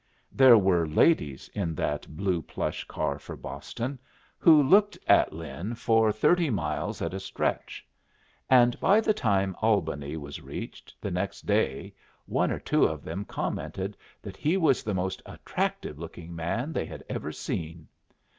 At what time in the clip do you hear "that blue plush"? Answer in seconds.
1.75-2.85